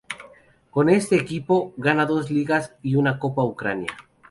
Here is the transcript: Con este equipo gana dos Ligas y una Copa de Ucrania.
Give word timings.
Con 0.71 0.89
este 0.89 1.15
equipo 1.15 1.75
gana 1.77 2.07
dos 2.07 2.31
Ligas 2.31 2.73
y 2.81 2.95
una 2.95 3.19
Copa 3.19 3.43
de 3.43 3.49
Ucrania. 3.49 3.97